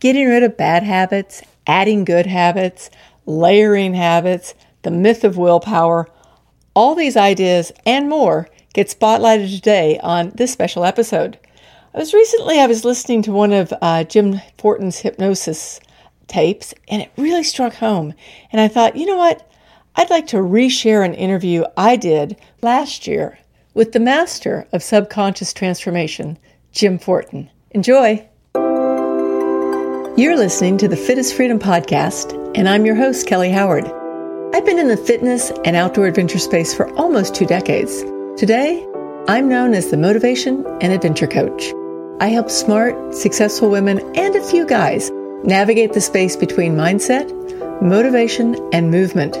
[0.00, 2.90] getting rid of bad habits, adding good habits,
[3.26, 6.08] layering habits, the myth of willpower.
[6.74, 11.38] All these ideas and more get spotlighted today on this special episode.
[11.94, 15.80] I was recently I was listening to one of uh, Jim Fortin's hypnosis
[16.28, 18.14] tapes, and it really struck home.
[18.52, 19.50] And I thought, you know what?
[19.96, 23.38] I'd like to reshare an interview I did last year
[23.74, 26.38] with the master of subconscious transformation,
[26.70, 27.50] Jim Fortin.
[27.72, 28.27] Enjoy.
[30.18, 33.84] You're listening to the Fittest Freedom podcast, and I'm your host, Kelly Howard.
[34.52, 38.02] I've been in the fitness and outdoor adventure space for almost two decades.
[38.36, 38.84] Today,
[39.28, 41.72] I'm known as the Motivation and Adventure Coach.
[42.18, 45.08] I help smart, successful women and a few guys
[45.44, 47.30] navigate the space between mindset,
[47.80, 49.34] motivation, and movement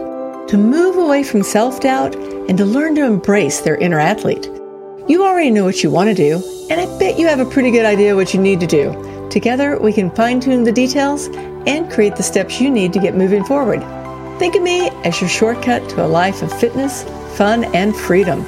[0.48, 4.46] to move away from self doubt and to learn to embrace their inner athlete.
[5.08, 7.72] You already know what you want to do, and I bet you have a pretty
[7.72, 9.17] good idea what you need to do.
[9.30, 11.26] Together, we can fine tune the details
[11.66, 13.80] and create the steps you need to get moving forward.
[14.38, 17.02] Think of me as your shortcut to a life of fitness,
[17.36, 18.42] fun, and freedom.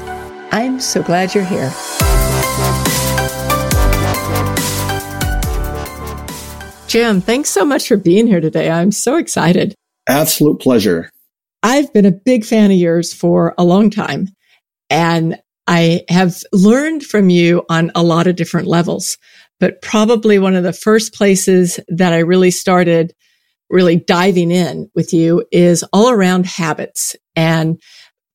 [0.51, 1.71] I'm so glad you're here.
[6.89, 8.71] Jim, thanks so much for being here today.
[8.71, 9.75] I'm so excited.
[10.09, 11.11] Absolute pleasure.
[11.63, 14.29] I've been a big fan of yours for a long time
[14.89, 15.39] and
[15.71, 19.19] I have learned from you on a lot of different levels,
[19.61, 23.15] but probably one of the first places that I really started
[23.69, 27.15] really diving in with you is all around habits.
[27.37, 27.81] And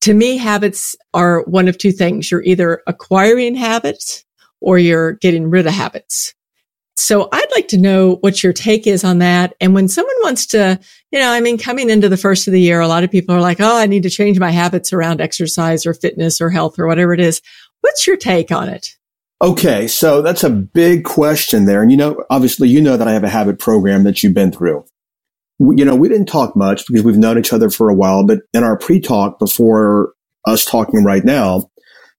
[0.02, 2.30] to me, habits are one of two things.
[2.30, 4.24] You're either acquiring habits
[4.60, 6.32] or you're getting rid of habits.
[6.98, 9.54] So I'd like to know what your take is on that.
[9.60, 12.60] And when someone wants to, you know, I mean, coming into the first of the
[12.60, 15.20] year, a lot of people are like, Oh, I need to change my habits around
[15.20, 17.42] exercise or fitness or health or whatever it is.
[17.82, 18.96] What's your take on it?
[19.42, 19.86] Okay.
[19.86, 21.82] So that's a big question there.
[21.82, 24.52] And you know, obviously, you know that I have a habit program that you've been
[24.52, 24.84] through.
[25.58, 28.40] You know, we didn't talk much because we've known each other for a while, but
[28.52, 30.12] in our pre talk before
[30.46, 31.70] us talking right now,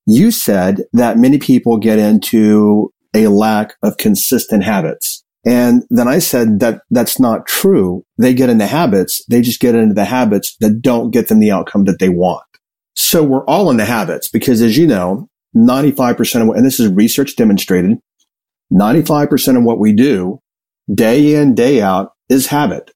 [0.05, 5.23] you said that many people get into a lack of consistent habits.
[5.45, 8.03] And then I said that that's not true.
[8.17, 9.23] They get into habits.
[9.29, 12.43] They just get into the habits that don't get them the outcome that they want.
[12.95, 16.79] So we're all in the habits because as you know, 95% of what, and this
[16.79, 17.97] is research demonstrated,
[18.71, 20.39] 95% of what we do
[20.93, 22.91] day in, day out is habit.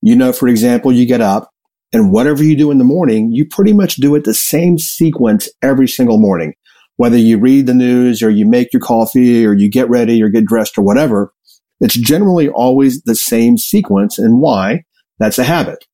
[0.00, 1.50] You know, for example, you get up
[1.92, 5.48] and whatever you do in the morning, you pretty much do it the same sequence
[5.62, 6.54] every single morning
[6.98, 10.28] whether you read the news or you make your coffee or you get ready or
[10.28, 11.32] get dressed or whatever,
[11.80, 14.18] it's generally always the same sequence.
[14.18, 14.82] And why?
[15.20, 15.84] That's a habit.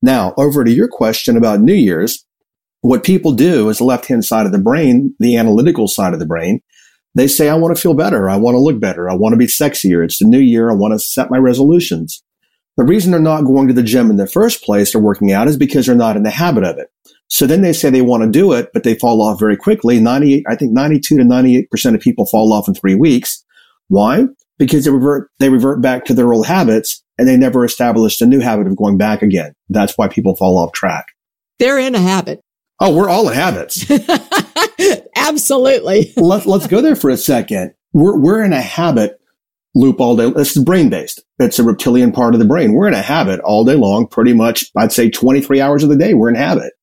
[0.00, 2.24] Now, over to your question about New Year's,
[2.84, 6.18] what people do is the left hand side of the brain, the analytical side of
[6.18, 6.60] the brain.
[7.14, 8.28] They say, I want to feel better.
[8.28, 9.08] I want to look better.
[9.08, 10.04] I want to be sexier.
[10.04, 10.70] It's the new year.
[10.70, 12.22] I want to set my resolutions.
[12.76, 15.48] The reason they're not going to the gym in the first place or working out
[15.48, 16.88] is because they're not in the habit of it.
[17.28, 19.98] So then they say they want to do it, but they fall off very quickly.
[19.98, 23.42] 98, I think 92 to 98% of people fall off in three weeks.
[23.88, 24.24] Why?
[24.58, 28.26] Because they revert, they revert back to their old habits and they never established a
[28.26, 29.54] new habit of going back again.
[29.70, 31.06] That's why people fall off track.
[31.58, 32.42] They're in a habit.
[32.86, 33.90] Oh, we're all in habits.
[35.16, 36.12] Absolutely.
[36.18, 37.72] Let, let's go there for a second.
[37.94, 39.18] We're, we're in a habit
[39.74, 40.30] loop all day.
[40.30, 41.24] This is brain based.
[41.38, 42.74] It's a reptilian part of the brain.
[42.74, 44.66] We're in a habit all day long, pretty much.
[44.76, 46.12] I'd say 23 hours of the day.
[46.12, 46.74] We're in habit.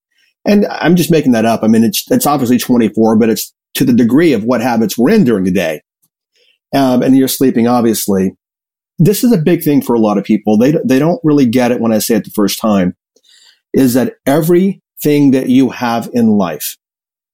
[0.44, 1.61] And I'm just making that up.
[1.61, 5.11] I mean, it's, it's obviously 24, but it's to the degree of what habits we're
[5.11, 5.81] in during the day.
[6.73, 8.31] Um, and you're sleeping, obviously.
[8.97, 10.57] This is a big thing for a lot of people.
[10.57, 12.95] They, they don't really get it when I say it the first time
[13.72, 14.16] is that
[15.03, 16.78] everything that you have in life,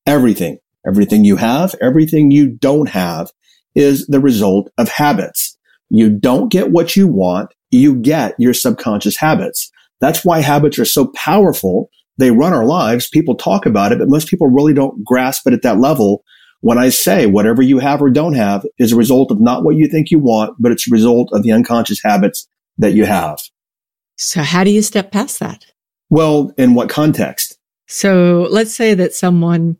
[0.05, 0.57] everything,
[0.87, 3.29] everything you have, everything you don't have
[3.75, 5.57] is the result of habits.
[5.89, 7.53] You don't get what you want.
[7.71, 9.69] You get your subconscious habits.
[9.99, 11.89] That's why habits are so powerful
[12.19, 13.09] they run our lives.
[13.09, 16.23] People talk about it, but most people really don't grasp it at that level.
[16.61, 19.75] When I say whatever you have or don't have is a result of not what
[19.75, 22.47] you think you want, but it's a result of the unconscious habits
[22.79, 23.39] that you have.
[24.15, 25.65] So how do you step past that?
[26.09, 27.46] Well, in what context?
[27.87, 29.77] So let's say that someone,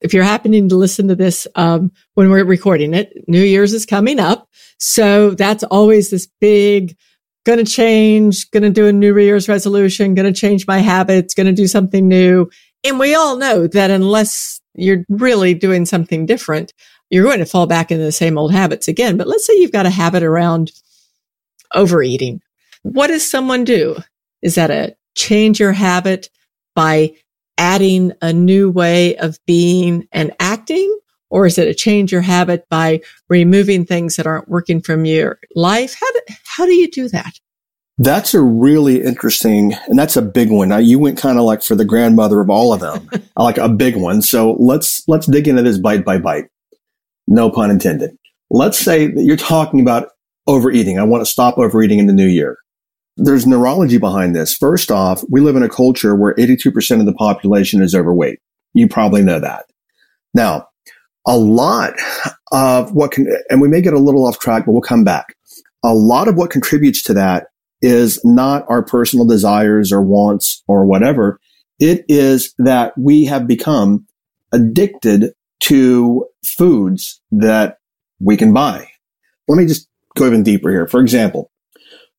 [0.00, 3.86] if you're happening to listen to this um, when we're recording it, New Year's is
[3.86, 4.48] coming up.
[4.78, 6.96] So that's always this big
[7.44, 11.34] going to change, going to do a New Year's resolution, going to change my habits,
[11.34, 12.50] going to do something new.
[12.82, 16.72] And we all know that unless you're really doing something different,
[17.10, 19.16] you're going to fall back into the same old habits again.
[19.16, 20.72] But let's say you've got a habit around
[21.74, 22.40] overeating.
[22.82, 23.96] What does someone do?
[24.42, 26.28] Is that a change your habit
[26.74, 27.14] by
[27.58, 30.98] adding a new way of being and acting?
[31.30, 35.38] Or is it a change your habit by removing things that aren't working from your
[35.56, 35.96] life?
[35.98, 37.32] How, do, How do you do that?
[37.98, 40.68] That's a really interesting, and that's a big one.
[40.68, 43.68] Now you went kind of like for the grandmother of all of them, like a
[43.68, 44.20] big one.
[44.20, 46.46] So let's let's dig into this bite by bite.
[47.28, 48.10] No pun intended.
[48.50, 50.08] Let's say that you're talking about
[50.48, 50.98] overeating.
[50.98, 52.58] I want to stop overeating in the new year.
[53.16, 54.54] There's neurology behind this.
[54.54, 58.40] First off, we live in a culture where 82% of the population is overweight.
[58.72, 59.66] You probably know that.
[60.34, 60.68] Now,
[61.26, 61.94] a lot
[62.50, 65.36] of what can, and we may get a little off track, but we'll come back.
[65.84, 67.46] A lot of what contributes to that
[67.80, 71.38] is not our personal desires or wants or whatever.
[71.78, 74.06] It is that we have become
[74.52, 77.78] addicted to foods that
[78.20, 78.88] we can buy.
[79.48, 80.86] Let me just go even deeper here.
[80.86, 81.50] For example,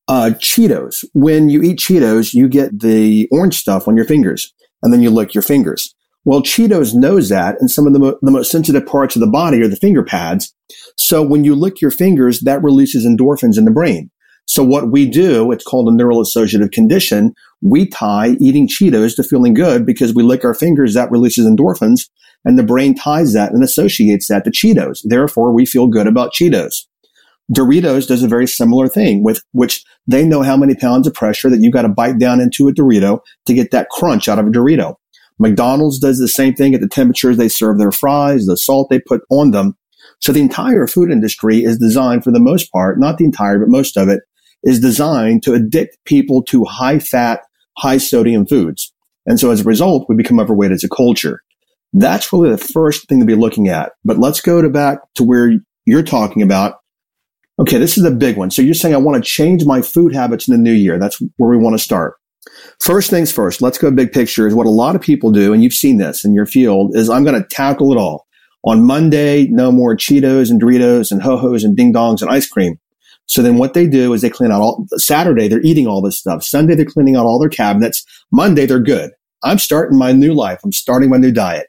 [0.08, 1.04] uh, Cheetos.
[1.14, 4.54] When you eat Cheetos, you get the orange stuff on your fingers
[4.84, 5.96] and then you lick your fingers.
[6.24, 9.28] Well, Cheetos knows that and some of the, mo- the most sensitive parts of the
[9.28, 10.54] body are the finger pads.
[10.98, 14.10] So when you lick your fingers, that releases endorphins in the brain.
[14.48, 17.34] So what we do, it's called a neural associative condition.
[17.62, 22.02] We tie eating Cheetos to feeling good because we lick our fingers, that releases endorphins
[22.46, 25.02] and the brain ties that and associates that to Cheetos.
[25.04, 26.86] Therefore, we feel good about Cheetos.
[27.54, 31.50] Doritos does a very similar thing with which they know how many pounds of pressure
[31.50, 34.48] that you've got to bite down into a Dorito to get that crunch out of
[34.48, 34.96] a Dorito.
[35.38, 39.00] McDonald's does the same thing at the temperatures they serve their fries, the salt they
[39.00, 39.78] put on them.
[40.22, 43.70] So the entire food industry is designed for the most part, not the entire, but
[43.70, 44.22] most of it
[44.64, 47.42] is designed to addict people to high fat,
[47.78, 48.92] high sodium foods.
[49.26, 51.42] And so as a result, we become overweight as a culture.
[51.94, 53.94] That's really the first thing to be looking at.
[54.04, 55.54] But let's go to back to where
[55.86, 56.76] you're talking about.
[57.58, 58.52] Okay, this is a big one.
[58.52, 61.00] So you're saying I want to change my food habits in the new year.
[61.00, 62.16] That's where we want to start.
[62.82, 65.54] First things first, let's go big picture is what a lot of people do.
[65.54, 68.28] And you've seen this in your field is I'm going to tackle it all.
[68.66, 72.80] On Monday, no more Cheetos and Doritos and ho-hos and ding dongs and ice cream.
[73.28, 76.20] So then what they do is they clean out all Saturday, they're eating all this
[76.20, 76.44] stuff.
[76.44, 78.04] Sunday, they're cleaning out all their cabinets.
[78.32, 79.12] Monday, they're good.
[79.44, 80.60] I'm starting my new life.
[80.64, 81.68] I'm starting my new diet.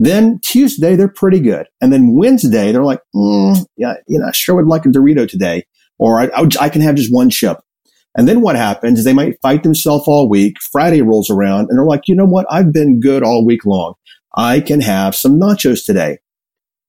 [0.00, 1.66] Then Tuesday, they're pretty good.
[1.82, 5.28] And then Wednesday, they're like, mm, yeah, you know, I sure would like a Dorito
[5.28, 5.64] today,
[5.98, 7.58] or I, I, I can have just one chip.
[8.16, 10.56] And then what happens is they might fight themselves all week.
[10.72, 12.46] Friday rolls around and they're like, you know what?
[12.50, 13.92] I've been good all week long.
[14.34, 16.18] I can have some nachos today.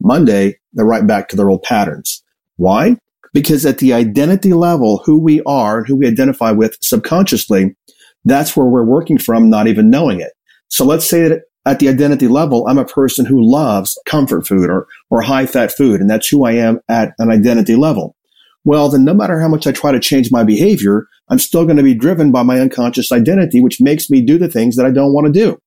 [0.02, 2.24] Monday, they're right back to their old patterns.
[2.56, 2.96] Why?
[3.34, 7.76] Because at the identity level, who we are and who we identify with subconsciously,
[8.24, 10.32] that's where we're working from, not even knowing it.
[10.70, 14.70] So let's say that at the identity level, I'm a person who loves comfort food
[14.70, 16.02] or, or high fat food.
[16.02, 18.16] And that's who I am at an identity level.
[18.64, 21.78] Well, then no matter how much I try to change my behavior, I'm still going
[21.78, 24.92] to be driven by my unconscious identity, which makes me do the things that I
[24.92, 25.60] don't want to do.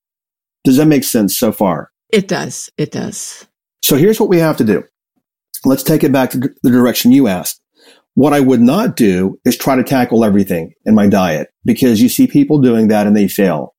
[0.62, 1.90] Does that make sense so far?
[2.10, 2.70] It does.
[2.76, 3.46] It does.
[3.82, 4.84] So here's what we have to do.
[5.64, 7.60] Let's take it back to the direction you asked.
[8.14, 12.08] What I would not do is try to tackle everything in my diet because you
[12.08, 13.73] see people doing that and they fail.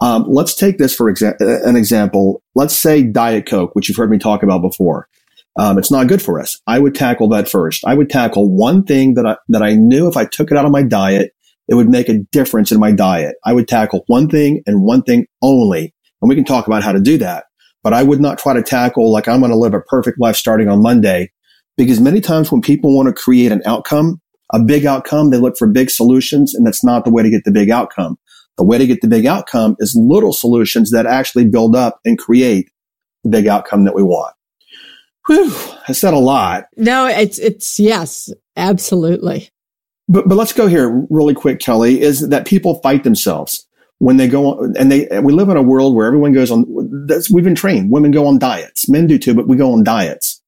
[0.00, 2.42] Um, let's take this for exa- uh, an example.
[2.54, 5.08] Let's say Diet Coke, which you've heard me talk about before.
[5.56, 6.60] Um, it's not good for us.
[6.66, 7.84] I would tackle that first.
[7.86, 10.64] I would tackle one thing that I, that I knew if I took it out
[10.64, 11.32] of my diet,
[11.68, 13.36] it would make a difference in my diet.
[13.44, 15.94] I would tackle one thing and one thing only.
[16.20, 17.44] And we can talk about how to do that.
[17.82, 20.36] But I would not try to tackle like I'm going to live a perfect life
[20.36, 21.30] starting on Monday
[21.76, 24.20] because many times when people want to create an outcome,
[24.52, 27.44] a big outcome, they look for big solutions and that's not the way to get
[27.44, 28.16] the big outcome.
[28.56, 32.18] The way to get the big outcome is little solutions that actually build up and
[32.18, 32.70] create
[33.24, 34.34] the big outcome that we want.
[35.26, 35.52] Whew,
[35.88, 36.66] I said a lot.
[36.76, 39.48] No, it's, it's, yes, absolutely.
[40.06, 43.66] But, but let's go here really quick, Kelly, is that people fight themselves
[43.98, 46.66] when they go on, and they, we live in a world where everyone goes on,
[47.32, 47.90] we've been trained.
[47.90, 48.88] Women go on diets.
[48.88, 50.42] Men do too, but we go on diets.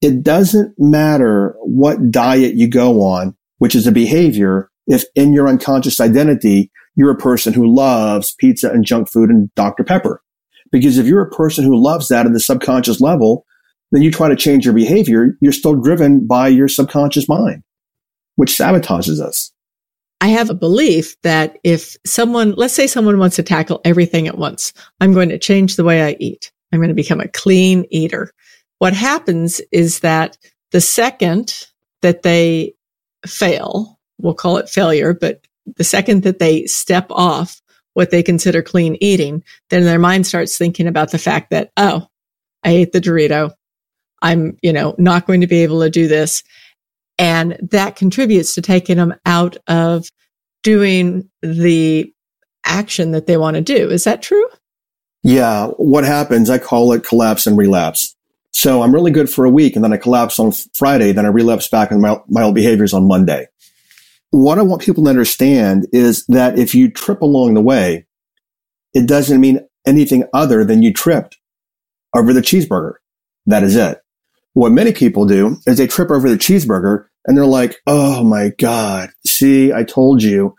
[0.00, 4.70] It doesn't matter what diet you go on, which is a behavior.
[4.86, 9.54] If in your unconscious identity, you're a person who loves pizza and junk food and
[9.54, 9.84] Dr.
[9.84, 10.22] Pepper.
[10.70, 13.44] Because if you're a person who loves that at the subconscious level,
[13.92, 17.62] then you try to change your behavior, you're still driven by your subconscious mind,
[18.36, 19.52] which sabotages us.
[20.20, 24.38] I have a belief that if someone, let's say someone wants to tackle everything at
[24.38, 26.50] once, I'm going to change the way I eat.
[26.72, 28.32] I'm going to become a clean eater.
[28.78, 30.38] What happens is that
[30.72, 31.66] the second
[32.02, 32.74] that they
[33.26, 35.46] fail, we'll call it failure, but
[35.76, 37.60] the second that they step off
[37.94, 42.06] what they consider clean eating, then their mind starts thinking about the fact that, oh,
[42.62, 43.52] I ate the Dorito.
[44.20, 46.42] I'm, you know, not going to be able to do this.
[47.18, 50.08] And that contributes to taking them out of
[50.62, 52.12] doing the
[52.64, 53.90] action that they want to do.
[53.90, 54.46] Is that true?
[55.22, 55.68] Yeah.
[55.76, 58.16] What happens, I call it collapse and relapse.
[58.50, 61.28] So I'm really good for a week and then I collapse on Friday, then I
[61.28, 63.48] relapse back on my, my old behaviors on Monday.
[64.34, 68.04] What I want people to understand is that if you trip along the way,
[68.92, 71.38] it doesn't mean anything other than you tripped
[72.16, 72.94] over the cheeseburger.
[73.46, 74.00] That is it.
[74.54, 78.50] What many people do is they trip over the cheeseburger and they're like, Oh my
[78.58, 79.10] God.
[79.24, 80.56] See, I told you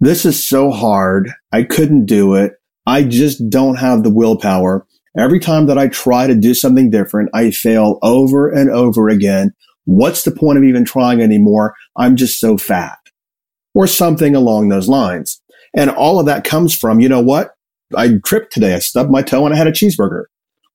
[0.00, 1.30] this is so hard.
[1.52, 2.54] I couldn't do it.
[2.86, 4.84] I just don't have the willpower.
[5.16, 9.54] Every time that I try to do something different, I fail over and over again.
[9.84, 11.76] What's the point of even trying anymore?
[11.96, 12.98] I'm just so fat
[13.74, 15.40] or something along those lines.
[15.74, 17.52] And all of that comes from, you know what?
[17.96, 18.74] I tripped today.
[18.74, 20.24] I stubbed my toe and I had a cheeseburger.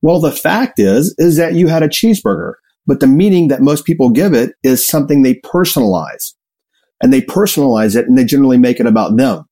[0.02, 2.54] Well, the fact is, is that you had a cheeseburger,
[2.86, 6.34] but the meaning that most people give it is something they personalize
[7.02, 9.46] and they personalize it and they generally make it about them.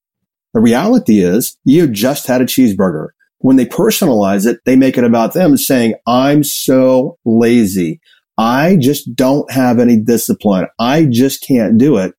[0.54, 3.10] The reality is you just had a cheeseburger.
[3.40, 8.00] When they personalize it, they make it about them saying, I'm so lazy.
[8.38, 10.68] I just don't have any discipline.
[10.80, 12.14] I just can't do it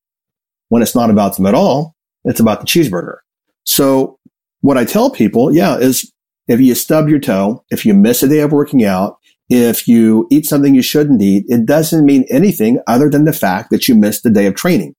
[0.68, 1.94] when it's not about them at all.
[2.24, 3.18] It's about the cheeseburger.
[3.64, 4.18] So
[4.60, 6.12] what I tell people, yeah, is
[6.48, 9.18] if you stub your toe, if you miss a day of working out,
[9.48, 13.70] if you eat something you shouldn't eat, it doesn't mean anything other than the fact
[13.70, 14.94] that you missed a day of training.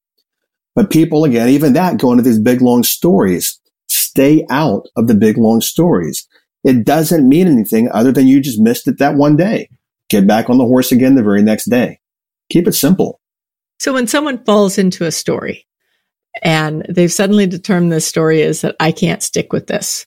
[0.75, 3.59] But people, again, even that go into these big long stories.
[3.89, 6.27] Stay out of the big long stories.
[6.63, 9.69] It doesn't mean anything other than you just missed it that one day.
[10.09, 11.99] Get back on the horse again the very next day.
[12.51, 13.19] Keep it simple.
[13.79, 15.67] So when someone falls into a story
[16.43, 20.05] and they've suddenly determined this story is that I can't stick with this,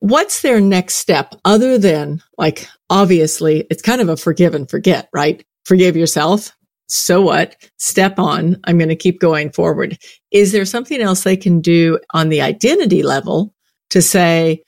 [0.00, 5.08] what's their next step other than like, obviously it's kind of a forgive and forget,
[5.12, 5.44] right?
[5.64, 6.52] Forgive yourself.
[6.88, 7.56] So what?
[7.76, 8.56] Step on.
[8.64, 9.96] I'm going to keep going forward.
[10.32, 13.54] Is there something else they can do on the identity level
[13.90, 14.64] to say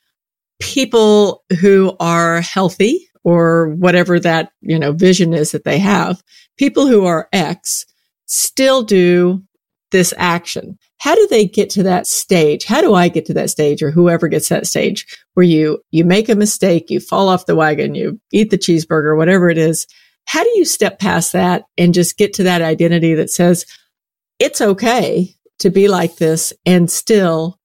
[0.61, 6.23] people who are healthy or whatever that, you know, vision is that they have,
[6.57, 7.87] people who are X
[8.27, 9.43] still do
[9.91, 10.79] this action.
[10.99, 12.65] How do they get to that stage?
[12.65, 16.05] How do I get to that stage or whoever gets that stage where you, you
[16.05, 19.87] make a mistake, you fall off the wagon, you eat the cheeseburger, whatever it is.
[20.25, 23.67] How do you step past that and just get to that identity that says
[24.39, 27.59] it's okay to be like this and still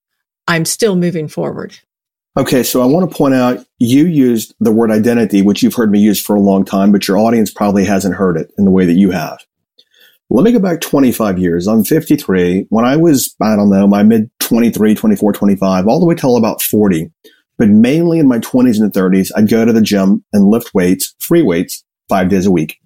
[0.47, 1.77] I'm still moving forward?
[2.37, 5.91] Okay, so I want to point out you used the word identity, which you've heard
[5.91, 8.71] me use for a long time, but your audience probably hasn't heard it in the
[8.71, 9.39] way that you have.
[10.29, 11.67] Let me go back 25 years.
[11.67, 12.65] I'm 53.
[12.69, 16.35] When I was, I don't know, my mid 23, 24, 25, all the way till
[16.35, 17.09] about 40,
[17.57, 21.15] but mainly in my 20s and 30s, I'd go to the gym and lift weights,
[21.19, 22.77] free weights, five days a week.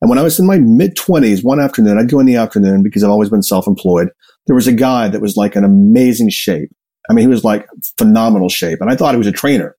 [0.00, 2.84] And when I was in my mid 20s, one afternoon, I'd go in the afternoon
[2.84, 4.10] because I've always been self employed.
[4.46, 6.70] There was a guy that was like an amazing shape.
[7.08, 7.66] I mean, he was like
[7.98, 8.80] phenomenal shape.
[8.80, 9.76] And I thought he was a trainer.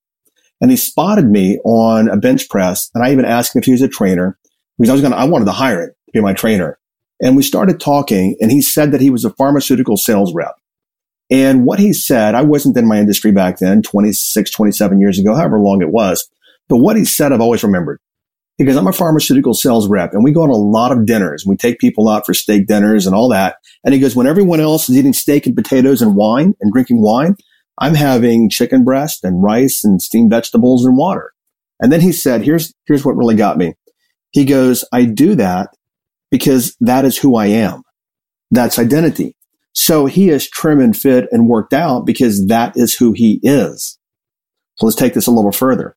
[0.60, 2.90] And he spotted me on a bench press.
[2.94, 4.38] And I even asked him if he was a trainer
[4.78, 6.78] because I was going to, I wanted to hire him to be my trainer.
[7.22, 10.56] And we started talking and he said that he was a pharmaceutical sales rep.
[11.30, 15.34] And what he said, I wasn't in my industry back then, 26, 27 years ago,
[15.34, 16.28] however long it was.
[16.68, 18.00] But what he said, I've always remembered
[18.58, 21.44] because I'm a pharmaceutical sales rep and we go on a lot of dinners.
[21.46, 23.56] We take people out for steak dinners and all that.
[23.84, 27.00] And he goes, when everyone else is eating steak and potatoes and wine and drinking
[27.00, 27.36] wine,
[27.78, 31.32] I'm having chicken breast and rice and steamed vegetables and water.
[31.80, 33.74] And then he said, here's, here's what really got me.
[34.32, 35.70] He goes, I do that
[36.32, 37.82] because that is who I am.
[38.50, 39.36] That's identity.
[39.74, 43.98] So he is trim and fit and worked out because that is who he is.
[44.76, 45.96] So let's take this a little further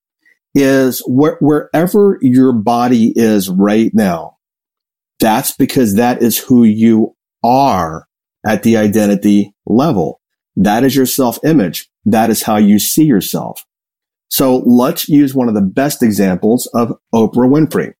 [0.55, 4.37] is wh- wherever your body is right now,
[5.19, 8.07] that's because that is who you are
[8.47, 10.21] at the identity level.
[10.55, 11.89] That is your self image.
[12.05, 13.65] That is how you see yourself.
[14.29, 17.93] So let's use one of the best examples of Oprah Winfrey.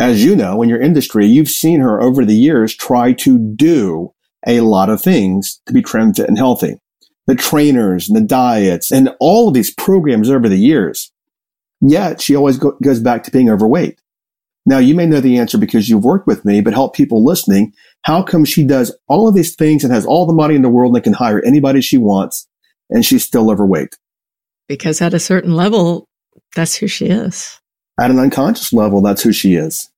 [0.00, 4.14] As you know, in your industry, you've seen her over the years try to do
[4.46, 6.80] a lot of things to be trim, fit, and healthy.
[7.26, 11.12] The trainers and the diets and all of these programs over the years.
[11.82, 14.00] Yet she always go- goes back to being overweight.
[14.64, 17.74] Now you may know the answer because you've worked with me, but help people listening.
[18.02, 20.70] How come she does all of these things and has all the money in the
[20.70, 22.48] world and can hire anybody she wants
[22.88, 23.98] and she's still overweight?
[24.66, 26.08] Because at a certain level,
[26.54, 27.60] that's who she is.
[28.00, 29.90] At an unconscious level, that's who she is.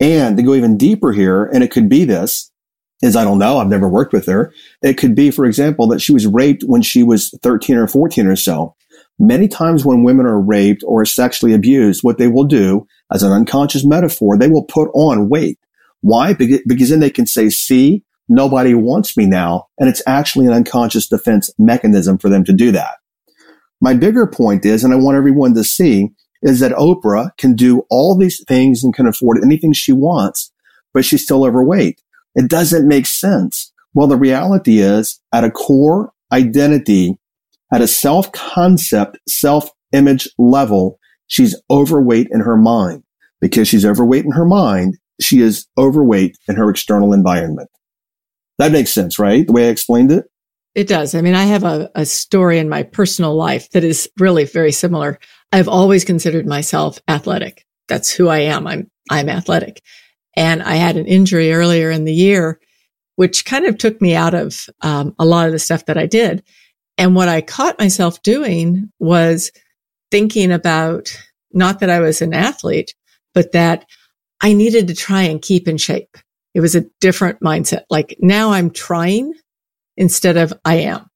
[0.00, 2.50] And to go even deeper here, and it could be this,
[3.02, 4.52] is I don't know, I've never worked with her.
[4.82, 8.26] It could be, for example, that she was raped when she was 13 or 14
[8.26, 8.74] or so.
[9.18, 13.32] Many times when women are raped or sexually abused, what they will do as an
[13.32, 15.58] unconscious metaphor, they will put on weight.
[16.00, 16.34] Why?
[16.34, 19.68] Because then they can say, see, nobody wants me now.
[19.78, 22.96] And it's actually an unconscious defense mechanism for them to do that.
[23.80, 26.10] My bigger point is, and I want everyone to see,
[26.42, 30.52] is that Oprah can do all these things and can afford anything she wants,
[30.92, 32.00] but she's still overweight.
[32.34, 33.72] It doesn't make sense.
[33.94, 37.18] Well, the reality is at a core identity,
[37.72, 43.02] at a self concept, self image level, she's overweight in her mind.
[43.40, 47.68] Because she's overweight in her mind, she is overweight in her external environment.
[48.58, 49.46] That makes sense, right?
[49.46, 50.24] The way I explained it?
[50.76, 51.14] It does.
[51.14, 54.72] I mean, I have a, a story in my personal life that is really very
[54.72, 55.18] similar.
[55.50, 57.64] I've always considered myself athletic.
[57.88, 58.66] That's who I am.
[58.66, 59.80] I'm, I'm athletic.
[60.36, 62.60] And I had an injury earlier in the year,
[63.14, 66.04] which kind of took me out of um, a lot of the stuff that I
[66.04, 66.42] did.
[66.98, 69.52] And what I caught myself doing was
[70.10, 71.18] thinking about
[71.54, 72.94] not that I was an athlete,
[73.32, 73.86] but that
[74.42, 76.18] I needed to try and keep in shape.
[76.52, 77.84] It was a different mindset.
[77.88, 79.32] Like now I'm trying
[79.96, 81.08] instead of I am.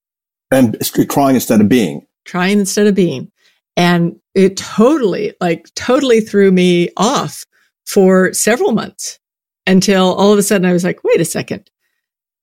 [0.50, 0.76] And
[1.08, 2.06] trying instead of being.
[2.24, 3.30] Trying instead of being.
[3.76, 7.44] And it totally, like totally threw me off
[7.86, 9.18] for several months
[9.66, 11.70] until all of a sudden I was like, wait a second.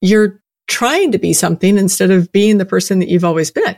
[0.02, 3.76] You're trying to be something instead of being the person that you've always been.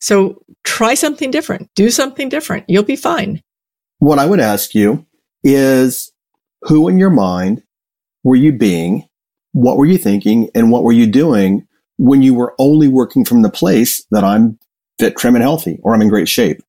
[0.00, 1.70] So try something different.
[1.74, 2.64] Do something different.
[2.68, 3.42] You'll be fine.
[3.98, 5.06] What I would ask you
[5.42, 6.12] is
[6.62, 7.62] who in your mind
[8.22, 9.08] were you being?
[9.56, 10.50] What were you thinking?
[10.54, 14.58] And what were you doing when you were only working from the place that I'm
[14.98, 16.60] fit, trim, and healthy, or I'm in great shape?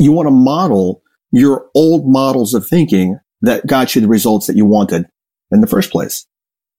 [0.00, 1.00] You want to model
[1.30, 5.06] your old models of thinking that got you the results that you wanted
[5.52, 6.26] in the first place.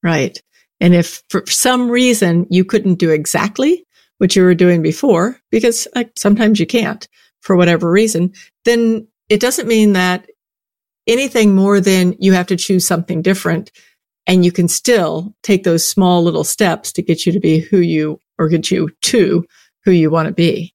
[0.03, 0.37] Right.
[0.81, 3.85] And if for some reason you couldn't do exactly
[4.17, 7.07] what you were doing before, because like, sometimes you can't
[7.39, 8.33] for whatever reason,
[8.65, 10.29] then it doesn't mean that
[11.07, 13.71] anything more than you have to choose something different
[14.27, 17.77] and you can still take those small little steps to get you to be who
[17.77, 19.45] you or get you to
[19.83, 20.73] who you want to be.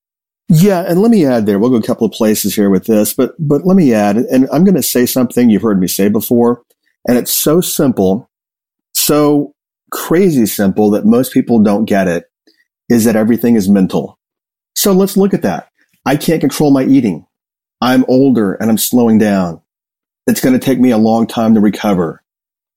[0.49, 1.59] Yeah, and let me add there.
[1.59, 4.49] We'll go a couple of places here with this, but but let me add, and
[4.53, 6.63] I'm going to say something you've heard me say before,
[7.07, 8.29] and it's so simple,
[8.93, 9.55] so
[9.93, 12.25] crazy simple that most people don't get it.
[12.89, 14.19] Is that everything is mental?
[14.75, 15.69] So let's look at that.
[16.05, 17.27] I can't control my eating.
[17.81, 19.61] I'm older and I'm slowing down.
[20.27, 22.23] It's going to take me a long time to recover.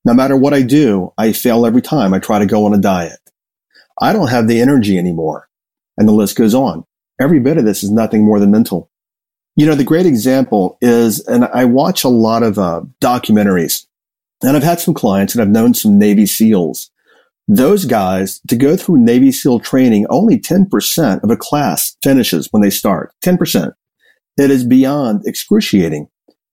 [0.06, 2.78] No matter what I do, I fail every time I try to go on a
[2.78, 3.20] diet.
[4.02, 5.48] I don't have the energy anymore.
[5.98, 6.86] And the list goes on.
[7.22, 8.90] Every bit of this is nothing more than mental.
[9.56, 13.86] You know, the great example is, and I watch a lot of uh, documentaries,
[14.42, 16.90] and I've had some clients and I've known some Navy SEALs.
[17.48, 22.62] Those guys, to go through Navy SEAL training, only 10% of a class finishes when
[22.62, 23.14] they start.
[23.24, 23.74] 10%.
[24.38, 26.08] It is beyond excruciating.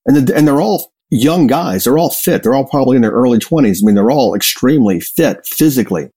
[0.05, 1.85] And, the, and they're all young guys.
[1.85, 2.43] They're all fit.
[2.43, 3.79] They're all probably in their early 20s.
[3.83, 6.11] I mean, they're all extremely fit physically.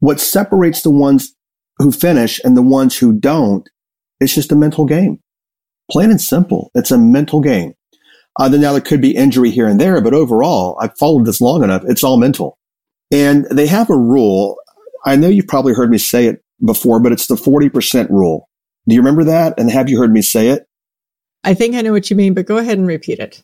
[0.00, 1.34] What separates the ones
[1.78, 3.68] who finish and the ones who don't,
[4.20, 5.20] it's just a mental game.
[5.90, 6.70] Plain and simple.
[6.74, 7.74] It's a mental game.
[8.38, 11.40] Uh, then now there could be injury here and there, but overall, I've followed this
[11.40, 11.82] long enough.
[11.86, 12.58] It's all mental.
[13.10, 14.56] And they have a rule.
[15.04, 18.48] I know you've probably heard me say it before, but it's the 40% rule.
[18.88, 19.58] Do you remember that?
[19.58, 20.66] And have you heard me say it?
[21.42, 23.42] I think I know what you mean, but go ahead and repeat it.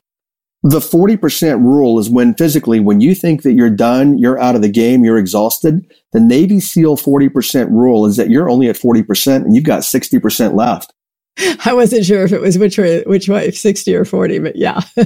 [0.68, 4.62] The 40% rule is when physically, when you think that you're done, you're out of
[4.62, 5.88] the game, you're exhausted.
[6.12, 10.56] The Navy SEAL 40% rule is that you're only at 40% and you've got 60%
[10.56, 10.92] left.
[11.64, 14.80] I wasn't sure if it was which way, which way, 60 or 40, but yeah.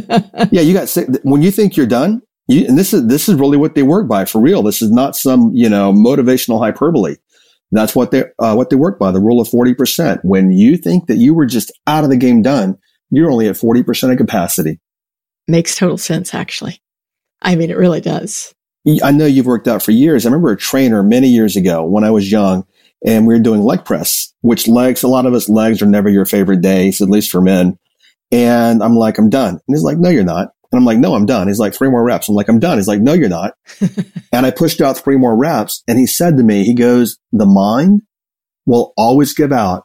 [0.51, 3.59] yeah, you got, when you think you're done, you, and this is, this is really
[3.59, 4.63] what they work by for real.
[4.63, 7.17] This is not some, you know, motivational hyperbole.
[7.71, 10.21] That's what they, uh, what they work by, the rule of 40%.
[10.23, 12.79] When you think that you were just out of the game done,
[13.11, 14.81] you're only at 40% of capacity
[15.51, 16.81] makes total sense, actually.
[17.43, 18.55] I mean, it really does.
[19.03, 20.25] I know you've worked out for years.
[20.25, 22.67] I remember a trainer many years ago when I was young
[23.05, 26.09] and we were doing leg press, which legs, a lot of us legs are never
[26.09, 27.79] your favorite days, at least for men.
[28.33, 29.55] And I'm like, I'm done.
[29.55, 30.49] And he's like, no, you're not.
[30.73, 31.49] And I'm like, no, I'm done.
[31.49, 32.29] He's like, three more reps.
[32.29, 32.79] I'm like, I'm done.
[32.79, 33.55] He's like, no, you're not.
[34.33, 35.83] and I pushed out three more reps.
[35.89, 38.03] And he said to me, he goes, the mind
[38.67, 39.85] will always give out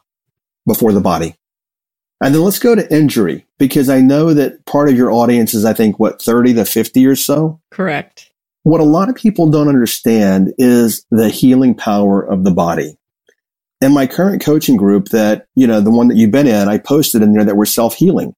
[0.66, 1.34] before the body.
[2.20, 5.64] And then let's go to injury because I know that part of your audience is,
[5.64, 7.60] I think, what, 30 to 50 or so?
[7.70, 8.30] Correct.
[8.62, 12.96] What a lot of people don't understand is the healing power of the body.
[13.80, 16.78] In my current coaching group that, you know, the one that you've been in, I
[16.78, 18.34] posted in there that we're self healing.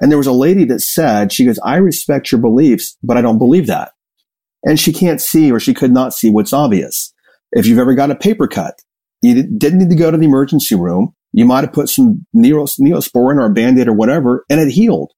[0.00, 3.20] And there was a lady that said, she goes, I respect your beliefs, but I
[3.20, 3.92] don't believe that.
[4.64, 7.12] And she can't see or she could not see what's obvious.
[7.52, 8.80] If you've ever got a paper cut,
[9.22, 11.14] you didn't need to go to the emergency room.
[11.32, 15.12] You might have put some neosporin or a band-aid or whatever, and it healed.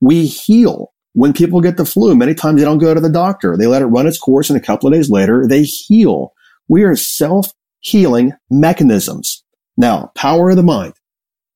[0.00, 2.14] We heal when people get the flu.
[2.14, 3.56] Many times they don't go to the doctor.
[3.56, 6.32] They let it run its course and a couple of days later they heal.
[6.68, 9.42] We are self-healing mechanisms.
[9.76, 10.94] Now, power of the mind,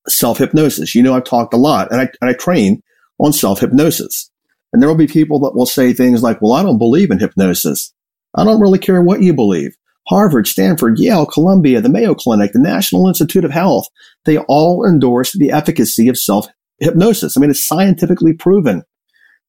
[0.08, 0.94] self-hypnosis.
[0.94, 2.82] You know, I've talked a lot and I, and I train
[3.18, 4.30] on self-hypnosis.
[4.72, 7.20] And there will be people that will say things like, well, I don't believe in
[7.20, 7.94] hypnosis.
[8.34, 9.76] I don't really care what you believe.
[10.06, 13.86] Harvard, Stanford, Yale, Columbia, the Mayo Clinic, the National Institute of Health,
[14.24, 16.46] they all endorse the efficacy of self
[16.78, 17.36] hypnosis.
[17.36, 18.82] I mean, it's scientifically proven.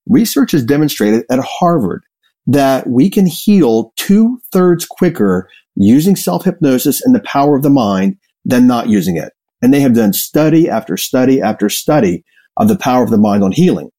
[0.07, 2.03] Research has demonstrated at Harvard
[2.47, 7.69] that we can heal two thirds quicker using self hypnosis and the power of the
[7.69, 9.33] mind than not using it.
[9.61, 12.23] And they have done study after study after study
[12.57, 13.89] of the power of the mind on healing.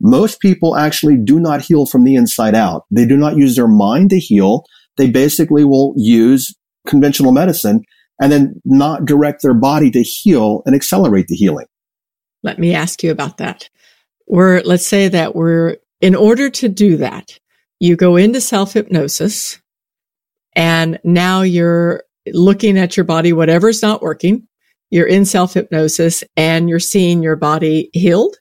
[0.00, 2.84] Most people actually do not heal from the inside out.
[2.90, 4.64] They do not use their mind to heal.
[4.96, 6.54] They basically will use
[6.86, 7.82] conventional medicine
[8.20, 11.66] and then not direct their body to heal and accelerate the healing.
[12.42, 13.68] Let me ask you about that.
[14.26, 17.38] We're, let's say that we're, in order to do that,
[17.80, 19.60] you go into self hypnosis
[20.54, 24.46] and now you're looking at your body, whatever's not working.
[24.90, 28.36] You're in self hypnosis and you're seeing your body healed.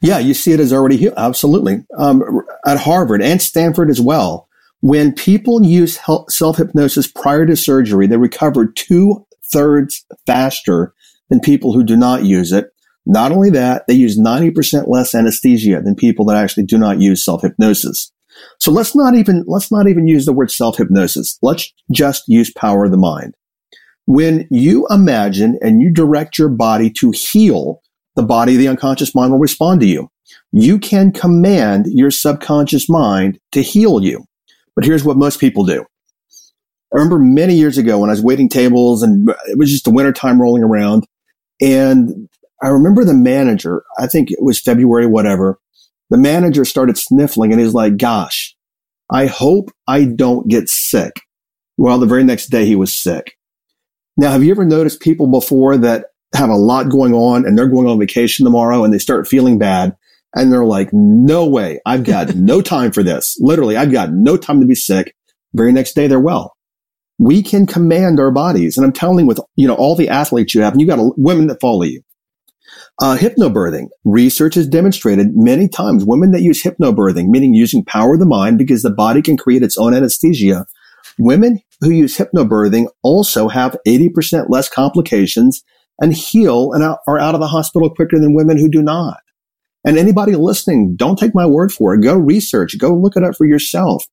[0.00, 1.14] Yeah, you see it as already healed.
[1.16, 1.84] Absolutely.
[1.96, 2.22] Um,
[2.66, 4.48] at Harvard and Stanford as well.
[4.82, 10.92] When people use self hypnosis prior to surgery, they recover two thirds faster
[11.30, 12.66] than people who do not use it.
[13.06, 17.24] Not only that, they use 90% less anesthesia than people that actually do not use
[17.24, 18.12] self hypnosis.
[18.58, 21.38] So let's not even, let's not even use the word self hypnosis.
[21.42, 23.34] Let's just use power of the mind.
[24.06, 27.82] When you imagine and you direct your body to heal,
[28.16, 30.10] the body, the unconscious mind will respond to you.
[30.50, 34.24] You can command your subconscious mind to heal you.
[34.74, 35.84] But here's what most people do.
[36.92, 39.90] I remember many years ago when I was waiting tables and it was just the
[39.90, 41.06] winter time rolling around.
[41.60, 42.28] And
[42.62, 45.58] I remember the manager, I think it was February, whatever,
[46.10, 48.54] the manager started sniffling and he's like, gosh,
[49.10, 51.12] I hope I don't get sick.
[51.78, 53.36] Well, the very next day he was sick.
[54.18, 57.68] Now, have you ever noticed people before that have a lot going on and they're
[57.68, 59.96] going on vacation tomorrow and they start feeling bad
[60.34, 61.80] and they're like, no way.
[61.86, 63.36] I've got no time for this.
[63.40, 65.14] Literally, I've got no time to be sick.
[65.54, 66.56] Very next day, they're well.
[67.18, 68.76] We can command our bodies.
[68.76, 71.46] And I'm telling with, you know, all the athletes you have and you got women
[71.48, 72.02] that follow you.
[73.00, 73.88] Uh, hypnobirthing.
[74.04, 78.58] Research has demonstrated many times women that use hypnobirthing, meaning using power of the mind
[78.58, 80.66] because the body can create its own anesthesia.
[81.18, 85.62] Women who use hypnobirthing also have 80% less complications
[86.00, 89.21] and heal and are out of the hospital quicker than women who do not.
[89.84, 92.02] And anybody listening, don't take my word for it.
[92.02, 94.04] Go research, go look it up for yourself.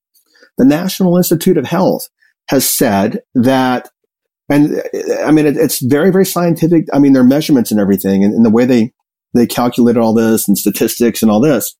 [0.57, 2.09] The National Institute of Health
[2.49, 3.89] has said that
[4.49, 6.85] and uh, I mean, it, it's very, very scientific.
[6.91, 8.91] I mean, their measurements and everything and, and the way they,
[9.33, 11.75] they calculated all this and statistics and all this.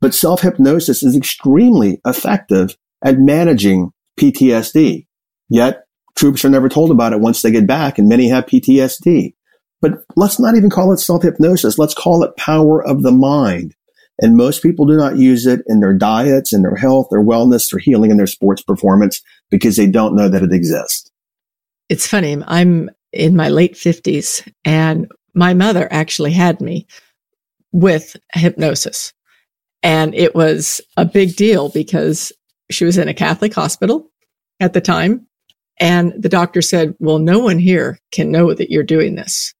[0.00, 5.06] But self hypnosis is extremely effective at managing PTSD.
[5.48, 5.84] Yet
[6.16, 9.34] troops are never told about it once they get back and many have PTSD.
[9.82, 11.78] But let's not even call it self hypnosis.
[11.78, 13.74] Let's call it power of the mind.
[14.18, 17.70] And most people do not use it in their diets, in their health, their wellness,
[17.70, 21.12] their healing, and their sports performance because they don't know that it exists
[21.92, 22.38] it's funny.
[22.46, 26.86] I'm in my late fifties and my mother actually had me
[27.70, 29.12] with hypnosis.
[29.82, 32.32] And it was a big deal because
[32.70, 34.10] she was in a Catholic hospital
[34.58, 35.26] at the time.
[35.78, 39.52] And the doctor said, well, no one here can know that you're doing this.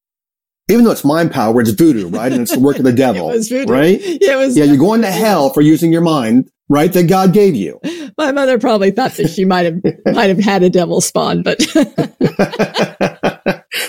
[0.71, 2.33] Even though it's mind power, it's voodoo, right?
[2.33, 3.29] And it's the work of the devil,
[3.67, 4.01] right?
[4.01, 4.57] Yeah, it was.
[4.57, 6.93] Yeah, you're going to hell for using your mind right?
[6.93, 7.81] That God gave you.
[8.17, 9.81] My mother probably thought that she might have
[10.15, 11.59] might have had a devil spawn, but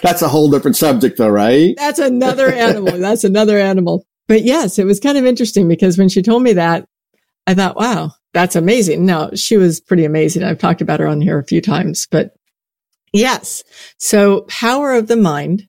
[0.02, 1.76] that's a whole different subject, though, right?
[1.78, 3.00] That's another animal.
[3.00, 4.06] That's another animal.
[4.28, 6.86] But yes, it was kind of interesting because when she told me that,
[7.48, 9.06] I thought, wow, that's amazing.
[9.06, 10.44] Now she was pretty amazing.
[10.44, 12.32] I've talked about her on here a few times, but
[13.12, 13.64] yes.
[13.98, 15.68] So power of the mind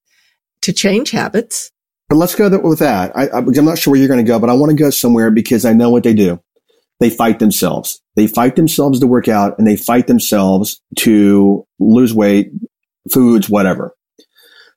[0.65, 1.71] to change habits.
[2.09, 3.17] But let's go with that.
[3.17, 5.31] I, I'm not sure where you're going to go, but I want to go somewhere
[5.31, 6.41] because I know what they do
[7.01, 8.01] they fight themselves.
[8.17, 12.51] They fight themselves to work out and they fight themselves to lose weight,
[13.13, 13.95] foods, whatever.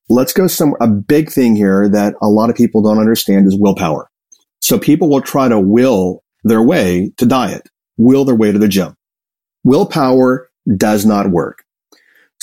[0.10, 3.58] Let's go some, a big thing here that a lot of people don't understand is
[3.58, 4.10] willpower.
[4.62, 8.68] So people will try to will their way to diet, will their way to the
[8.68, 8.96] gym.
[9.64, 11.64] Willpower does not work.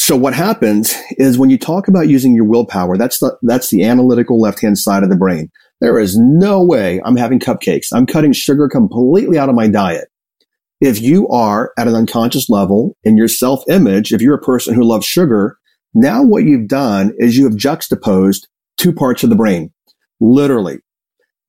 [0.05, 3.85] So what happens is when you talk about using your willpower, that's the, that's the
[3.85, 5.51] analytical left hand side of the brain.
[5.81, 7.87] There is no way I'm having cupcakes.
[7.91, 10.09] I'm cutting sugar completely out of my diet.
[10.79, 14.75] If you are at an unconscious level in your self image, if you're a person
[14.75, 15.57] who loves sugar,
[15.95, 19.73] now what you've done is you have juxtaposed two parts of the brain.
[20.21, 20.81] Literally.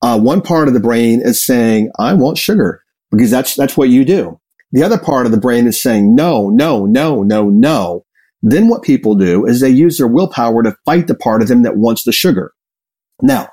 [0.00, 3.90] Uh, one part of the brain is saying, I want sugar because that's, that's what
[3.90, 4.40] you do.
[4.72, 8.05] The other part of the brain is saying, no, no, no, no, no.
[8.48, 11.64] Then what people do is they use their willpower to fight the part of them
[11.64, 12.52] that wants the sugar.
[13.20, 13.48] Now,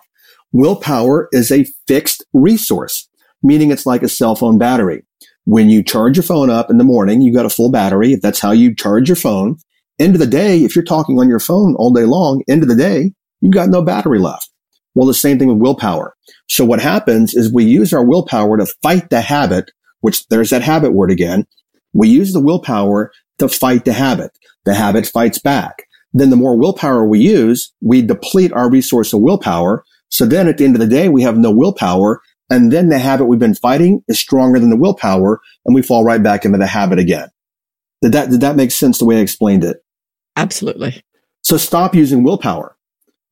[0.52, 3.10] Willpower is a fixed resource,
[3.42, 5.04] meaning it's like a cell phone battery.
[5.46, 8.14] When you charge your phone up in the morning, you got a full battery.
[8.14, 9.58] If that's how you charge your phone,
[9.98, 12.70] end of the day, if you're talking on your phone all day long, end of
[12.70, 14.48] the day, you got no battery left.
[14.94, 16.14] Well, the same thing with willpower.
[16.48, 20.62] So what happens is we use our willpower to fight the habit, which there's that
[20.62, 21.48] habit word again.
[21.94, 24.38] We use the willpower to fight the habit.
[24.66, 25.84] The habit fights back.
[26.14, 29.84] Then the more willpower we use, we deplete our resource of willpower.
[30.10, 33.00] So then at the end of the day, we have no willpower and then the
[33.00, 36.58] habit we've been fighting is stronger than the willpower and we fall right back into
[36.58, 37.30] the habit again.
[38.02, 39.84] Did that, did that make sense the way I explained it?
[40.36, 41.04] Absolutely.
[41.42, 42.78] So stop using willpower.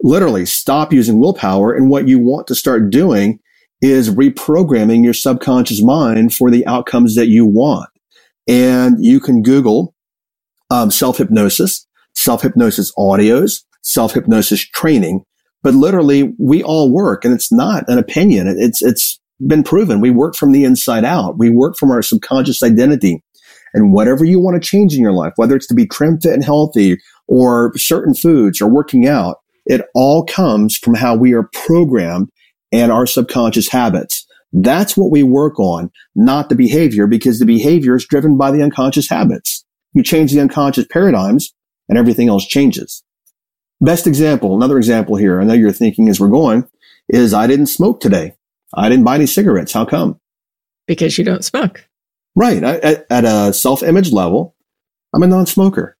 [0.02, 1.74] Literally stop using willpower.
[1.74, 3.40] And what you want to start doing
[3.82, 7.90] is reprogramming your subconscious mind for the outcomes that you want.
[8.48, 9.94] And you can Google
[10.72, 15.24] um, self hypnosis, self hypnosis audios, self hypnosis training,
[15.62, 18.48] but literally we all work and it's not an opinion.
[18.58, 20.02] It's, it's been proven.
[20.02, 21.38] We work from the inside out.
[21.38, 23.24] We work from our subconscious identity
[23.74, 26.34] and whatever you want to change in your life, whether it's to be trim, fit
[26.34, 31.50] and healthy or certain foods or working out, it all comes from how we are
[31.54, 32.30] programmed
[32.72, 34.26] and our subconscious habits.
[34.54, 38.62] That's what we work on, not the behavior because the behavior is driven by the
[38.62, 39.66] unconscious habits.
[39.94, 41.54] You change the unconscious paradigms
[41.90, 43.04] and everything else changes.
[43.82, 45.42] Best example, another example here.
[45.42, 46.68] I know you're thinking as we're going
[47.10, 48.36] is I didn't smoke today.
[48.74, 49.74] I didn't buy any cigarettes.
[49.74, 50.20] How come?
[50.88, 51.88] Because you don't smoke.
[52.36, 52.64] Right.
[52.64, 54.56] I, at, at a self image level,
[55.14, 55.98] I'm a non smoker.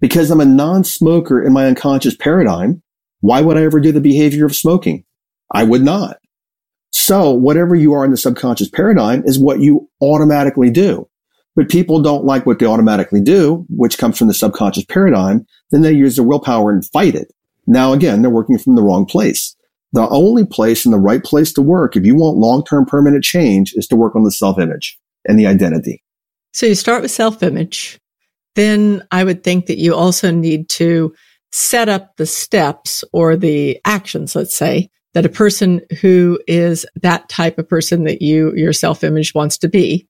[0.00, 2.82] Because I'm a non smoker in my unconscious paradigm,
[3.20, 5.04] why would I ever do the behavior of smoking?
[5.52, 6.18] I would not.
[6.92, 11.08] So whatever you are in the subconscious paradigm is what you automatically do.
[11.54, 15.46] But people don't like what they automatically do, which comes from the subconscious paradigm.
[15.70, 17.32] Then they use their willpower and fight it.
[17.66, 19.54] Now again, they're working from the wrong place.
[19.92, 23.74] The only place and the right place to work if you want long-term permanent change
[23.74, 26.02] is to work on the self-image and the identity.
[26.54, 28.00] So you start with self-image.
[28.54, 31.14] Then I would think that you also need to
[31.52, 37.28] set up the steps or the actions, let's say, that a person who is that
[37.28, 40.08] type of person that you, your self-image wants to be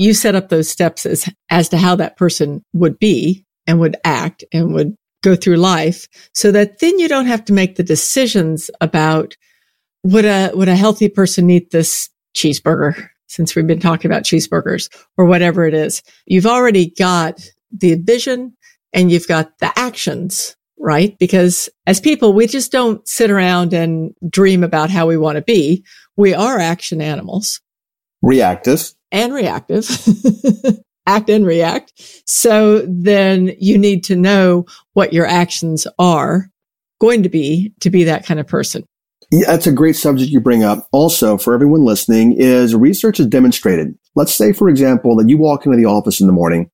[0.00, 3.98] you set up those steps as, as to how that person would be and would
[4.02, 7.82] act and would go through life so that then you don't have to make the
[7.82, 9.36] decisions about
[10.02, 14.88] would a, would a healthy person eat this cheeseburger since we've been talking about cheeseburgers
[15.18, 16.02] or whatever it is.
[16.24, 17.38] You've already got
[17.70, 18.56] the vision
[18.94, 21.14] and you've got the actions, right?
[21.18, 25.42] Because as people, we just don't sit around and dream about how we want to
[25.42, 25.84] be.
[26.16, 27.60] We are action animals.
[28.22, 29.88] Reactive and reactive,
[31.06, 31.92] act and react.
[32.26, 36.50] So then you need to know what your actions are
[37.00, 38.84] going to be to be that kind of person.
[39.32, 40.88] Yeah, that's a great subject you bring up.
[40.92, 43.96] Also, for everyone listening, is research has demonstrated.
[44.16, 46.68] Let's say, for example, that you walk into the office in the morning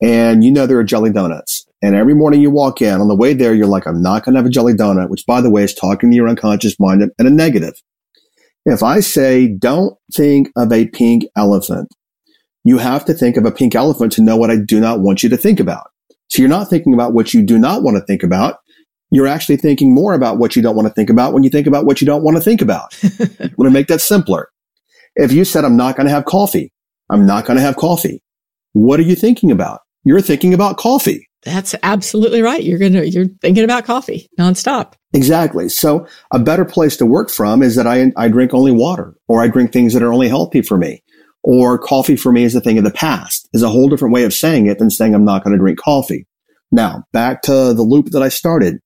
[0.00, 1.66] and you know there are jelly donuts.
[1.82, 4.34] And every morning you walk in, on the way there, you're like, I'm not going
[4.34, 7.02] to have a jelly donut, which by the way is talking to your unconscious mind
[7.18, 7.74] in a negative.
[8.70, 11.88] If I say, don't think of a pink elephant,
[12.64, 15.22] you have to think of a pink elephant to know what I do not want
[15.22, 15.90] you to think about.
[16.28, 18.58] So you're not thinking about what you do not want to think about.
[19.10, 21.66] You're actually thinking more about what you don't want to think about when you think
[21.66, 22.94] about what you don't want to think about.
[23.40, 24.50] Let me make that simpler.
[25.16, 26.70] If you said, I'm not going to have coffee,
[27.08, 28.22] I'm not going to have coffee.
[28.74, 29.80] What are you thinking about?
[30.04, 31.26] You're thinking about coffee.
[31.44, 32.62] That's absolutely right.
[32.62, 34.94] You're going to, you're thinking about coffee nonstop.
[35.14, 35.68] Exactly.
[35.68, 39.40] So a better place to work from is that I, I drink only water or
[39.40, 41.02] I drink things that are only healthy for me
[41.42, 44.24] or coffee for me is a thing of the past is a whole different way
[44.24, 46.26] of saying it than saying I'm not going to drink coffee.
[46.70, 48.78] Now back to the loop that I started.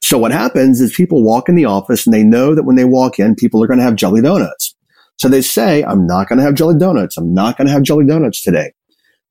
[0.00, 2.84] So what happens is people walk in the office and they know that when they
[2.84, 4.74] walk in, people are going to have jelly donuts.
[5.18, 7.16] So they say, I'm not going to have jelly donuts.
[7.16, 8.72] I'm not going to have jelly donuts today.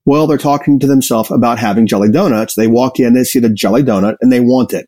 [0.07, 2.55] Well, they're talking to themselves about having jelly donuts.
[2.55, 4.87] They walk in, they see the jelly donut and they want it.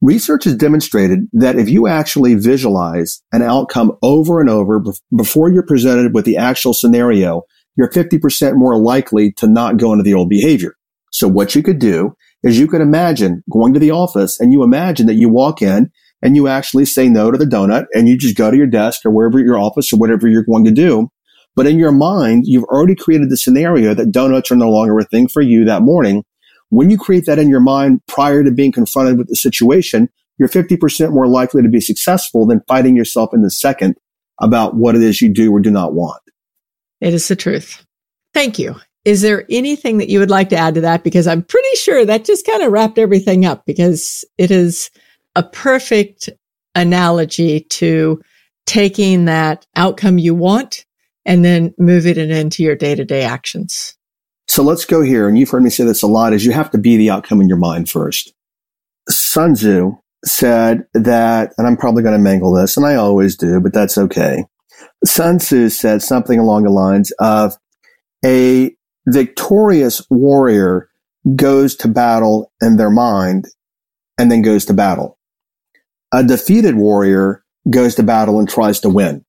[0.00, 4.82] Research has demonstrated that if you actually visualize an outcome over and over
[5.14, 7.42] before you're presented with the actual scenario,
[7.76, 10.74] you're 50% more likely to not go into the old behavior.
[11.12, 14.62] So what you could do is you could imagine going to the office and you
[14.62, 15.90] imagine that you walk in
[16.22, 19.04] and you actually say no to the donut and you just go to your desk
[19.04, 21.10] or wherever your office or whatever you're going to do
[21.56, 25.04] but in your mind, you've already created the scenario that donuts are no longer a
[25.04, 26.24] thing for you that morning.
[26.70, 30.48] When you create that in your mind prior to being confronted with the situation, you're
[30.48, 33.96] 50% more likely to be successful than fighting yourself in the second
[34.40, 36.20] about what it is you do or do not want.
[37.00, 37.84] It is the truth.
[38.32, 38.74] Thank you.
[39.04, 41.04] Is there anything that you would like to add to that?
[41.04, 44.90] Because I'm pretty sure that just kind of wrapped everything up because it is
[45.36, 46.30] a perfect
[46.74, 48.20] analogy to
[48.66, 50.83] taking that outcome you want
[51.24, 53.96] and then moving it into your day to day actions.
[54.46, 55.28] So let's go here.
[55.28, 57.40] And you've heard me say this a lot is you have to be the outcome
[57.40, 58.32] in your mind first.
[59.08, 59.92] Sun Tzu
[60.24, 63.98] said that, and I'm probably going to mangle this, and I always do, but that's
[63.98, 64.44] okay.
[65.04, 67.54] Sun Tzu said something along the lines of
[68.24, 68.74] a
[69.06, 70.88] victorious warrior
[71.36, 73.46] goes to battle in their mind
[74.18, 75.18] and then goes to battle.
[76.12, 79.24] A defeated warrior goes to battle and tries to win.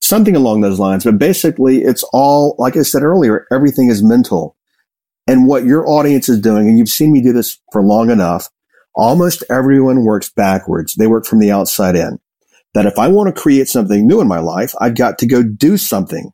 [0.00, 1.04] Something along those lines.
[1.04, 4.56] But basically, it's all, like I said earlier, everything is mental.
[5.26, 8.48] And what your audience is doing, and you've seen me do this for long enough,
[8.94, 10.94] almost everyone works backwards.
[10.94, 12.18] They work from the outside in.
[12.74, 15.42] That if I want to create something new in my life, I've got to go
[15.42, 16.30] do something,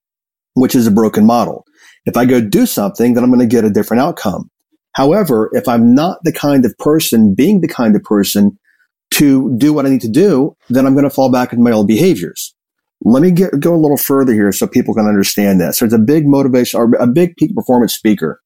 [0.55, 1.65] which is a broken model.
[2.05, 4.51] If I go do something, then I'm going to get a different outcome.
[4.95, 8.59] However, if I'm not the kind of person, being the kind of person
[9.13, 11.71] to do what I need to do, then I'm going to fall back into my
[11.71, 12.55] old behaviors.
[13.05, 15.79] Let me get, go a little further here so people can understand this.
[15.79, 18.41] There's a big motivation or a big peak performance speaker.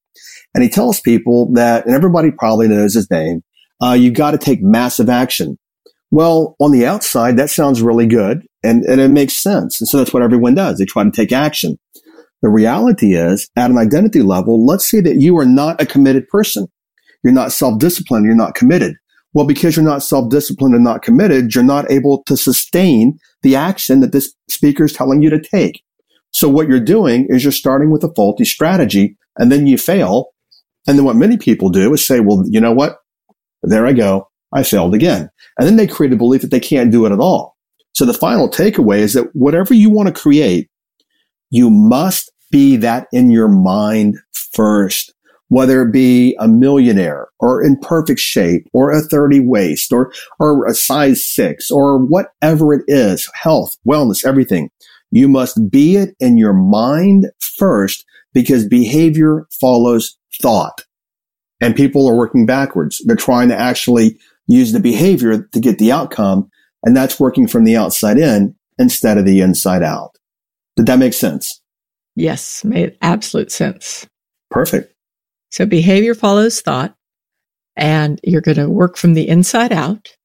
[0.55, 3.43] And he tells people that, and everybody probably knows his name,
[3.83, 5.59] uh, you got to take massive action.
[6.11, 9.81] Well, on the outside, that sounds really good and, and it makes sense.
[9.81, 10.79] And so that's what everyone does.
[10.79, 11.79] They try to take action.
[12.43, 16.29] The reality is at an identity level, let's say that you are not a committed
[16.29, 16.69] person.
[17.25, 18.25] You're not self-disciplined.
[18.25, 18.95] You're not committed.
[19.37, 24.01] Well, because you're not self-disciplined and not committed, you're not able to sustain the action
[24.01, 25.83] that this speaker is telling you to take.
[26.31, 30.29] So what you're doing is you're starting with a faulty strategy and then you fail.
[30.87, 32.97] And then what many people do is say, well, you know what?
[33.63, 34.27] There I go.
[34.55, 35.29] I failed again.
[35.59, 37.59] And then they create a belief that they can't do it at all.
[37.93, 40.71] So the final takeaway is that whatever you want to create,
[41.51, 44.17] you must be that in your mind
[44.55, 45.13] first,
[45.49, 50.67] whether it be a millionaire or in perfect shape or a 30 waist or, or
[50.67, 54.71] a size six or whatever it is, health, wellness, everything.
[55.11, 58.05] You must be it in your mind first
[58.35, 60.85] because behavior follows thought
[61.61, 63.01] and people are working backwards.
[63.05, 66.51] They're trying to actually use the behavior to get the outcome.
[66.83, 70.17] And that's working from the outside in instead of the inside out.
[70.77, 71.61] Did that make sense?
[72.15, 74.07] Yes, made absolute sense.
[74.51, 74.93] Perfect.
[75.51, 76.95] So behavior follows thought
[77.77, 80.17] and you're going to work from the inside out.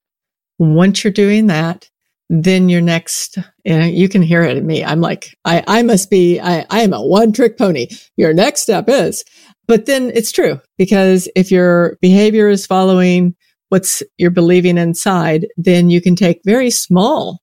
[0.57, 1.89] Once you're doing that,
[2.29, 4.85] then your next, you, know, you can hear it in me.
[4.85, 7.87] I'm like, I, I must be, I, I am a one trick pony.
[8.15, 9.25] Your next step is,
[9.67, 13.35] but then it's true because if your behavior is following
[13.67, 17.41] what's you're believing inside, then you can take very small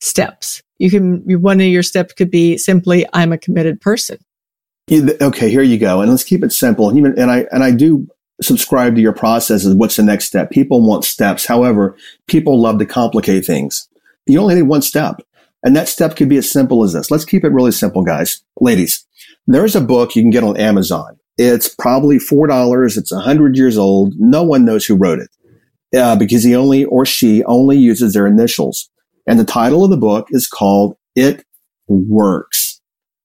[0.00, 0.62] steps.
[0.78, 4.18] You can, one of your steps could be simply, I'm a committed person.
[4.90, 6.00] Okay, here you go.
[6.00, 6.96] And let's keep it simple.
[6.96, 8.06] Even, and I, and I do
[8.40, 9.64] subscribe to your process.
[9.64, 10.50] Is What's the next step?
[10.50, 11.46] People want steps.
[11.46, 11.96] However,
[12.28, 13.88] people love to complicate things.
[14.26, 15.20] You only need one step.
[15.64, 17.10] And that step could be as simple as this.
[17.10, 18.42] Let's keep it really simple, guys.
[18.60, 19.04] Ladies,
[19.46, 21.18] there's a book you can get on Amazon.
[21.38, 22.96] It's probably $4.
[22.96, 24.14] It's a 100 years old.
[24.18, 25.30] No one knows who wrote it
[25.98, 28.88] uh, because he only or she only uses their initials.
[29.26, 31.44] And the title of the book is called It
[31.88, 32.65] Works.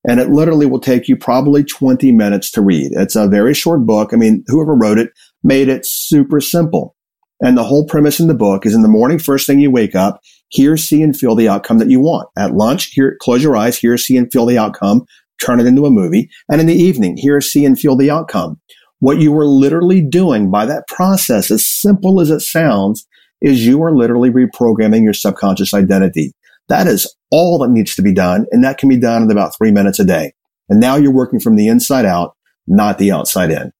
[0.08, 2.92] And it literally will take you probably 20 minutes to read.
[2.94, 4.14] It's a very short book.
[4.14, 5.12] I mean, whoever wrote it
[5.44, 6.96] made it super simple.
[7.40, 9.96] And the whole premise in the book is in the morning, first thing you wake
[9.96, 12.30] up, hear, see, and feel the outcome that you want.
[12.38, 15.06] At lunch, hear, close your eyes, hear, see, and feel the outcome,
[15.44, 16.30] turn it into a movie.
[16.50, 18.60] And in the evening, hear, see, and feel the outcome.
[19.00, 23.08] What you are literally doing by that process, as simple as it sounds,
[23.42, 26.34] is you are literally reprogramming your subconscious identity.
[26.72, 28.46] That is all that needs to be done.
[28.52, 30.32] And that can be done in about three minutes a day.
[30.70, 33.74] And now you're working from the inside out, not the outside in.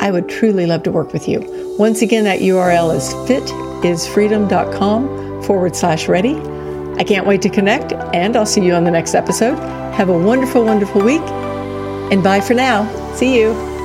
[0.00, 1.44] I would truly love to work with you.
[1.78, 6.36] Once again, that URL is fitisfreedom.com forward slash ready.
[6.98, 9.58] I can't wait to connect, and I'll see you on the next episode.
[9.94, 11.22] Have a wonderful, wonderful week,
[12.10, 12.86] and bye for now.
[13.14, 13.75] See you.